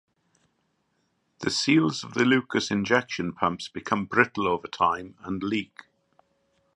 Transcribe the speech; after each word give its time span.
The 1.41 1.51
seals 1.51 2.03
of 2.03 2.15
the 2.15 2.25
Lucas 2.25 2.71
injection 2.71 3.33
pumps 3.33 3.67
become 3.69 4.05
brittle 4.05 4.47
over 4.47 4.67
time 4.67 5.15
and 5.23 5.43
leak. 5.43 5.83